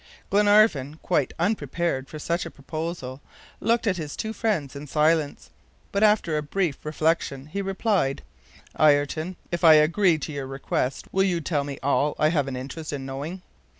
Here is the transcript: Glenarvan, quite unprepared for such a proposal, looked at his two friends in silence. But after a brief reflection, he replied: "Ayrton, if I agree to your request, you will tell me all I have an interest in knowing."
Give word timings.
Glenarvan, 0.31 0.95
quite 1.03 1.31
unprepared 1.37 2.09
for 2.09 2.17
such 2.17 2.43
a 2.43 2.49
proposal, 2.49 3.21
looked 3.59 3.85
at 3.85 3.97
his 3.97 4.15
two 4.17 4.33
friends 4.33 4.75
in 4.75 4.87
silence. 4.87 5.51
But 5.91 6.01
after 6.01 6.37
a 6.37 6.41
brief 6.41 6.83
reflection, 6.83 7.45
he 7.45 7.61
replied: 7.61 8.23
"Ayrton, 8.79 9.35
if 9.51 9.63
I 9.63 9.75
agree 9.75 10.17
to 10.17 10.33
your 10.33 10.47
request, 10.47 11.05
you 11.13 11.35
will 11.35 11.41
tell 11.43 11.63
me 11.63 11.77
all 11.83 12.15
I 12.17 12.29
have 12.29 12.47
an 12.47 12.55
interest 12.55 12.91
in 12.91 13.05
knowing." 13.05 13.43